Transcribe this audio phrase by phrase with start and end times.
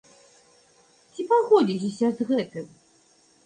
[1.11, 2.65] Ці пагодзіцеся з гэтым?